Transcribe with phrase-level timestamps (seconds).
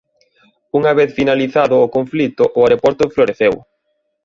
[0.77, 3.53] Unha vez finalizado o conflito o aeroporto floreceu.